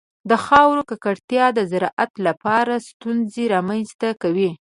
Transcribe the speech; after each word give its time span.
د 0.29 0.31
خاورې 0.45 0.83
ککړتیا 0.89 1.45
د 1.57 1.59
زراعت 1.71 2.11
لپاره 2.27 2.73
ستونزې 2.89 3.43
رامنځته 3.53 4.09
کوي. 4.21 4.51